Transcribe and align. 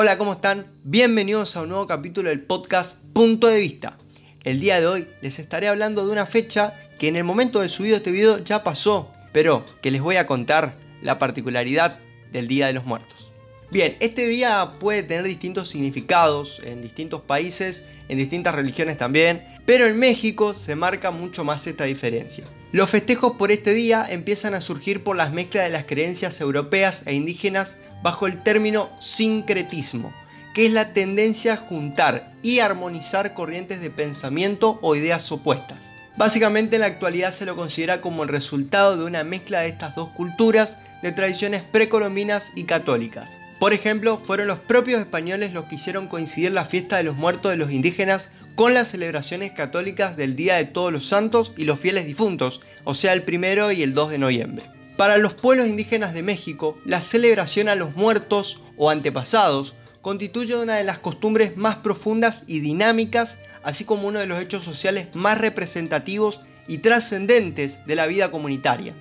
Hola, 0.00 0.16
¿cómo 0.16 0.34
están? 0.34 0.68
Bienvenidos 0.84 1.56
a 1.56 1.62
un 1.62 1.70
nuevo 1.70 1.88
capítulo 1.88 2.28
del 2.28 2.44
podcast 2.44 2.98
Punto 3.12 3.48
de 3.48 3.58
Vista. 3.58 3.98
El 4.44 4.60
día 4.60 4.78
de 4.78 4.86
hoy 4.86 5.08
les 5.22 5.40
estaré 5.40 5.66
hablando 5.66 6.06
de 6.06 6.12
una 6.12 6.24
fecha 6.24 6.78
que 7.00 7.08
en 7.08 7.16
el 7.16 7.24
momento 7.24 7.58
de 7.58 7.68
subido 7.68 7.96
este 7.96 8.12
video 8.12 8.38
ya 8.38 8.62
pasó, 8.62 9.10
pero 9.32 9.64
que 9.82 9.90
les 9.90 10.00
voy 10.00 10.14
a 10.14 10.28
contar 10.28 10.76
la 11.02 11.18
particularidad 11.18 11.98
del 12.30 12.46
Día 12.46 12.68
de 12.68 12.74
los 12.74 12.84
Muertos. 12.84 13.32
Bien, 13.70 13.98
este 14.00 14.26
día 14.26 14.76
puede 14.80 15.02
tener 15.02 15.24
distintos 15.24 15.68
significados 15.68 16.58
en 16.64 16.80
distintos 16.80 17.20
países, 17.20 17.84
en 18.08 18.16
distintas 18.16 18.54
religiones 18.54 18.96
también, 18.96 19.44
pero 19.66 19.84
en 19.84 19.98
México 19.98 20.54
se 20.54 20.74
marca 20.74 21.10
mucho 21.10 21.44
más 21.44 21.66
esta 21.66 21.84
diferencia. 21.84 22.44
Los 22.72 22.88
festejos 22.88 23.32
por 23.32 23.52
este 23.52 23.74
día 23.74 24.06
empiezan 24.08 24.54
a 24.54 24.62
surgir 24.62 25.04
por 25.04 25.16
las 25.16 25.34
mezclas 25.34 25.64
de 25.64 25.70
las 25.70 25.84
creencias 25.84 26.40
europeas 26.40 27.02
e 27.04 27.12
indígenas 27.12 27.76
bajo 28.02 28.26
el 28.26 28.42
término 28.42 28.88
sincretismo, 29.00 30.14
que 30.54 30.64
es 30.64 30.72
la 30.72 30.94
tendencia 30.94 31.52
a 31.52 31.56
juntar 31.58 32.32
y 32.42 32.60
armonizar 32.60 33.34
corrientes 33.34 33.82
de 33.82 33.90
pensamiento 33.90 34.78
o 34.80 34.96
ideas 34.96 35.30
opuestas. 35.30 35.92
Básicamente 36.16 36.76
en 36.76 36.80
la 36.80 36.88
actualidad 36.88 37.32
se 37.32 37.44
lo 37.44 37.54
considera 37.54 38.00
como 38.00 38.22
el 38.22 38.30
resultado 38.30 38.96
de 38.96 39.04
una 39.04 39.24
mezcla 39.24 39.60
de 39.60 39.68
estas 39.68 39.94
dos 39.94 40.08
culturas 40.08 40.78
de 41.02 41.12
tradiciones 41.12 41.62
precolombinas 41.62 42.50
y 42.56 42.64
católicas. 42.64 43.38
Por 43.58 43.72
ejemplo, 43.72 44.18
fueron 44.18 44.46
los 44.46 44.60
propios 44.60 45.00
españoles 45.00 45.52
los 45.52 45.64
que 45.64 45.74
hicieron 45.74 46.06
coincidir 46.06 46.52
la 46.52 46.64
fiesta 46.64 46.96
de 46.96 47.02
los 47.02 47.16
muertos 47.16 47.50
de 47.50 47.56
los 47.56 47.72
indígenas 47.72 48.30
con 48.54 48.72
las 48.72 48.88
celebraciones 48.88 49.50
católicas 49.50 50.16
del 50.16 50.36
Día 50.36 50.56
de 50.56 50.64
Todos 50.64 50.92
los 50.92 51.08
Santos 51.08 51.52
y 51.56 51.64
los 51.64 51.80
fieles 51.80 52.06
difuntos, 52.06 52.60
o 52.84 52.94
sea, 52.94 53.12
el 53.12 53.24
primero 53.24 53.72
y 53.72 53.82
el 53.82 53.94
2 53.94 54.10
de 54.10 54.18
noviembre. 54.18 54.64
Para 54.96 55.16
los 55.16 55.34
pueblos 55.34 55.66
indígenas 55.66 56.14
de 56.14 56.22
México, 56.22 56.78
la 56.84 57.00
celebración 57.00 57.68
a 57.68 57.74
los 57.74 57.96
muertos 57.96 58.62
o 58.76 58.90
antepasados 58.90 59.74
constituye 60.02 60.56
una 60.56 60.76
de 60.76 60.84
las 60.84 61.00
costumbres 61.00 61.56
más 61.56 61.76
profundas 61.76 62.44
y 62.46 62.60
dinámicas, 62.60 63.38
así 63.64 63.84
como 63.84 64.06
uno 64.06 64.20
de 64.20 64.26
los 64.26 64.40
hechos 64.40 64.62
sociales 64.62 65.08
más 65.14 65.36
representativos 65.38 66.40
y 66.68 66.78
trascendentes 66.78 67.84
de 67.86 67.96
la 67.96 68.06
vida 68.06 68.30
comunitaria. 68.30 68.94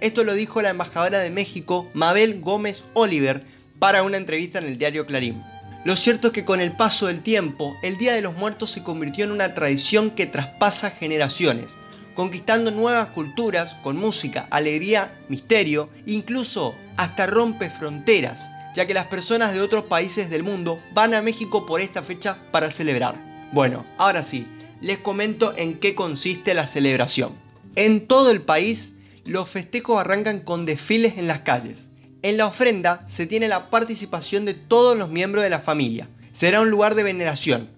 Esto 0.00 0.24
lo 0.24 0.34
dijo 0.34 0.62
la 0.62 0.70
embajadora 0.70 1.18
de 1.20 1.30
México, 1.30 1.88
Mabel 1.94 2.40
Gómez 2.40 2.84
Oliver, 2.94 3.42
para 3.78 4.02
una 4.02 4.16
entrevista 4.16 4.58
en 4.58 4.66
el 4.66 4.78
diario 4.78 5.06
Clarín. 5.06 5.42
Lo 5.84 5.94
cierto 5.94 6.28
es 6.28 6.32
que 6.32 6.44
con 6.44 6.60
el 6.60 6.72
paso 6.72 7.06
del 7.06 7.22
tiempo, 7.22 7.76
el 7.82 7.96
Día 7.96 8.14
de 8.14 8.20
los 8.20 8.34
Muertos 8.34 8.70
se 8.70 8.82
convirtió 8.82 9.24
en 9.24 9.30
una 9.30 9.54
tradición 9.54 10.10
que 10.10 10.26
traspasa 10.26 10.90
generaciones, 10.90 11.76
conquistando 12.14 12.72
nuevas 12.72 13.08
culturas 13.08 13.76
con 13.82 13.96
música, 13.96 14.48
alegría, 14.50 15.16
misterio, 15.28 15.88
incluso 16.06 16.74
hasta 16.96 17.26
rompe 17.26 17.70
fronteras, 17.70 18.50
ya 18.74 18.86
que 18.86 18.94
las 18.94 19.06
personas 19.06 19.54
de 19.54 19.60
otros 19.60 19.84
países 19.84 20.28
del 20.28 20.42
mundo 20.42 20.80
van 20.92 21.14
a 21.14 21.22
México 21.22 21.66
por 21.66 21.80
esta 21.80 22.02
fecha 22.02 22.36
para 22.50 22.70
celebrar. 22.70 23.14
Bueno, 23.52 23.86
ahora 23.96 24.22
sí, 24.22 24.46
les 24.80 24.98
comento 24.98 25.54
en 25.56 25.78
qué 25.78 25.94
consiste 25.94 26.52
la 26.52 26.66
celebración. 26.66 27.32
En 27.76 28.06
todo 28.08 28.30
el 28.30 28.42
país, 28.42 28.92
los 29.24 29.48
festejos 29.48 30.00
arrancan 30.00 30.40
con 30.40 30.66
desfiles 30.66 31.16
en 31.16 31.28
las 31.28 31.40
calles, 31.40 31.90
en 32.28 32.38
la 32.38 32.46
ofrenda 32.46 33.04
se 33.06 33.24
tiene 33.26 33.46
la 33.46 33.70
participación 33.70 34.46
de 34.46 34.54
todos 34.54 34.98
los 34.98 35.10
miembros 35.10 35.44
de 35.44 35.50
la 35.50 35.60
familia. 35.60 36.08
Será 36.32 36.60
un 36.60 36.70
lugar 36.70 36.96
de 36.96 37.04
veneración. 37.04 37.70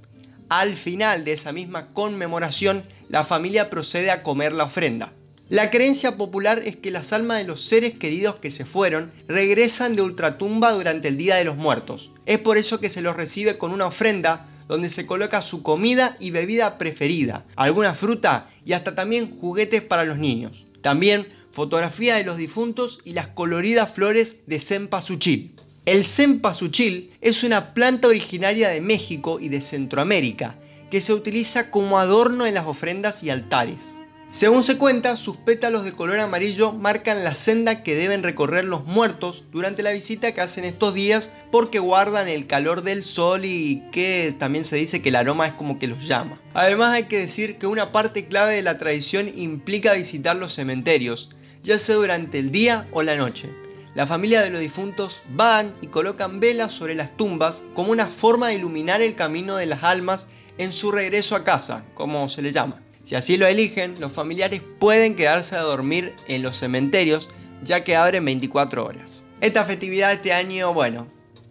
Al 0.49 0.75
final 0.75 1.27
de 1.27 1.33
esa 1.33 1.53
misma 1.53 1.89
conmemoración, 1.93 2.83
la 3.11 3.25
familia 3.25 3.69
procede 3.69 4.11
a 4.11 4.23
comer 4.23 4.55
la 4.55 4.65
ofrenda. 4.65 5.13
La 5.51 5.71
creencia 5.71 6.17
popular 6.17 6.63
es 6.65 6.77
que 6.77 6.91
las 6.91 7.13
almas 7.13 7.37
de 7.37 7.45
los 7.45 7.61
seres 7.61 7.99
queridos 7.99 8.37
que 8.37 8.51
se 8.51 8.65
fueron 8.65 9.13
regresan 9.29 9.95
de 9.95 10.01
ultratumba 10.01 10.73
durante 10.73 11.09
el 11.09 11.19
Día 11.19 11.37
de 11.37 11.45
los 11.45 11.57
Muertos. 11.57 12.11
Es 12.25 12.39
por 12.39 12.57
eso 12.57 12.81
que 12.81 12.89
se 12.89 13.03
los 13.03 13.17
recibe 13.17 13.59
con 13.59 13.71
una 13.71 13.85
ofrenda 13.85 14.47
donde 14.67 14.89
se 14.89 15.05
coloca 15.05 15.43
su 15.43 15.63
comida 15.63 16.17
y 16.21 16.31
bebida 16.31 16.79
preferida, 16.79 17.45
alguna 17.55 17.95
fruta 17.95 18.47
y 18.65 18.73
hasta 18.73 18.95
también 18.95 19.37
juguetes 19.37 19.83
para 19.83 20.05
los 20.05 20.17
niños. 20.17 20.65
También 20.89 21.29
fotografía 21.53 22.17
de 22.17 22.25
los 22.25 22.39
difuntos 22.39 23.01
y 23.05 23.13
las 23.13 23.29
coloridas 23.29 23.93
flores 23.93 24.37
de 24.47 24.59
cempasúchil. 24.59 25.55
El 25.85 26.07
cempasúchil 26.07 27.11
es 27.21 27.45
una 27.45 27.75
planta 27.75 28.09
originaria 28.09 28.71
de 28.71 28.81
México 28.81 29.39
y 29.39 29.51
de 29.51 29.61
Centroamérica 29.61 30.59
que 30.91 31.03
se 31.03 31.13
utiliza 31.13 31.71
como 31.71 31.99
adorno 31.99 32.47
en 32.47 32.55
las 32.55 32.67
ofrendas 32.67 33.23
y 33.23 33.29
altares. 33.29 33.99
Según 34.31 34.63
se 34.63 34.77
cuenta, 34.77 35.17
sus 35.17 35.39
pétalos 35.39 35.87
de 35.87 35.93
color 35.93 36.21
amarillo 36.21 36.75
marcan 36.75 37.25
la 37.25 37.35
senda 37.35 37.83
que 37.83 37.95
deben 37.95 38.23
recorrer 38.23 38.67
los 38.67 38.85
muertos 38.85 39.45
durante 39.53 39.83
la 39.83 39.91
visita 39.91 40.33
que 40.33 40.43
hacen 40.43 40.67
estos 40.67 40.93
días 40.93 41.33
porque 41.51 41.79
guardan 41.79 42.29
el 42.29 42.47
calor 42.47 42.83
del 42.83 43.05
sol 43.05 43.47
y 43.47 43.83
que 43.91 44.37
también 44.39 44.67
se 44.67 44.77
dice 44.77 45.01
que 45.01 45.09
el 45.09 45.17
aroma 45.17 45.47
es 45.47 45.55
como 45.55 45.79
que 45.79 45.87
los 45.87 46.07
llama. 46.07 46.39
Además 46.53 46.93
hay 46.93 47.05
que 47.05 47.19
decir 47.19 47.57
que 47.57 47.67
una 47.67 47.91
parte 47.91 48.27
clave 48.27 48.57
de 48.57 48.63
la 48.63 48.77
tradición 48.77 49.31
implica 49.35 49.95
visitar 49.95 50.37
los 50.37 50.53
cementerios, 50.53 51.31
ya 51.63 51.79
sea 51.79 51.95
durante 51.95 52.39
el 52.39 52.53
día 52.53 52.87
o 52.93 53.03
la 53.03 53.17
noche. 53.17 53.49
La 53.95 54.07
familia 54.07 54.43
de 54.43 54.51
los 54.51 54.61
difuntos 54.61 55.23
van 55.31 55.73
y 55.81 55.87
colocan 55.87 56.39
velas 56.39 56.73
sobre 56.73 56.95
las 56.95 57.17
tumbas 57.17 57.63
como 57.73 57.93
una 57.93 58.09
forma 58.09 58.49
de 58.49 58.57
iluminar 58.57 59.01
el 59.01 59.15
camino 59.15 59.57
de 59.57 59.65
las 59.65 59.85
almas 59.85 60.27
en 60.59 60.75
su 60.75 60.93
regreso 60.93 61.35
a 61.35 61.45
casa, 61.45 61.83
como 61.95 62.29
se 62.29 62.43
le 62.43 62.53
llama. 62.53 62.83
Si 63.09 63.15
así 63.15 63.39
lo 63.39 63.47
eligen, 63.47 63.99
los 64.01 64.13
familiares 64.13 64.61
pueden 64.79 65.17
quedarse 65.17 65.57
a 65.57 65.63
dormir 65.63 66.15
en 66.27 66.43
los 66.43 66.59
cementerios, 66.59 67.31
ya 67.63 67.83
que 67.83 67.97
abren 67.97 68.23
24 68.23 68.85
horas. 68.85 69.23
Esta 69.41 69.65
festividad 69.65 70.13
este 70.13 70.35
año, 70.35 70.75
bueno, 70.75 71.07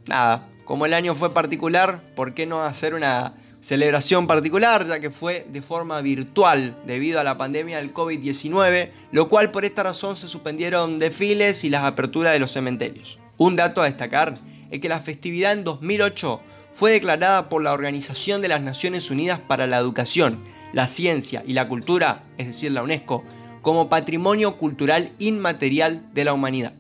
nada, 0.06 0.48
como 0.66 0.86
el 0.86 0.94
año 0.94 1.16
fue 1.16 1.34
particular, 1.34 2.04
¿por 2.16 2.36
qué 2.36 2.46
no 2.46 2.62
hacer 2.62 2.94
una 2.94 3.34
celebración 3.60 4.28
particular, 4.28 4.86
ya 4.88 5.00
que 5.00 5.10
fue 5.10 5.48
de 5.50 5.64
forma 5.64 6.00
virtual 6.02 6.78
debido 6.86 7.20
a 7.20 7.24
la 7.24 7.40
pandemia 7.40 7.78
del 7.78 7.92
COVID-19, 7.92 8.92
lo 9.12 9.28
cual 9.28 9.50
por 9.50 9.66
esta 9.66 9.82
razón 9.82 10.16
se 10.16 10.28
suspendieron 10.28 11.00
desfiles 11.00 11.64
y 11.64 11.72
las 11.72 11.86
aperturas 11.86 12.34
de 12.34 12.40
los 12.40 12.52
cementerios. 12.52 13.18
Un 13.38 13.56
dato 13.56 13.82
a 13.82 13.86
destacar 13.86 14.38
es 14.70 14.80
que 14.80 14.90
la 14.90 15.00
festividad 15.00 15.54
en 15.54 15.64
2008 15.64 16.40
fue 16.72 16.92
declarada 16.92 17.50
por 17.50 17.64
la 17.64 17.74
Organización 17.74 18.44
de 18.44 18.48
las 18.48 18.62
Naciones 18.62 19.10
Unidas 19.10 19.40
para 19.40 19.66
la 19.66 19.80
Educación 19.80 20.56
la 20.74 20.88
ciencia 20.88 21.44
y 21.46 21.54
la 21.54 21.68
cultura, 21.68 22.24
es 22.38 22.48
decir, 22.48 22.72
la 22.72 22.84
UNESCO, 22.84 23.24
como 23.62 23.90
patrimonio 23.90 24.58
cultural 24.58 25.12
inmaterial 25.20 26.08
de 26.14 26.26
la 26.26 26.34
humanidad. 26.34 26.74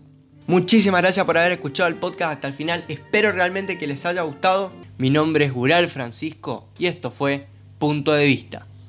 Muchísimas 0.47 1.01
gracias 1.01 1.25
por 1.25 1.37
haber 1.37 1.51
escuchado 1.51 1.89
el 1.89 1.95
podcast 1.95 2.33
hasta 2.33 2.47
el 2.47 2.53
final, 2.53 2.85
espero 2.87 3.31
realmente 3.31 3.77
que 3.77 3.87
les 3.87 4.05
haya 4.05 4.21
gustado. 4.21 4.71
Mi 4.97 5.09
nombre 5.09 5.45
es 5.45 5.53
Gural 5.53 5.89
Francisco 5.89 6.69
y 6.79 6.85
esto 6.85 7.11
fue 7.11 7.47
Punto 7.79 8.13
de 8.13 8.25
Vista. 8.25 8.65